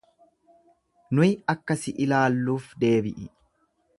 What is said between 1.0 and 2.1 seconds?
Nuyi akka si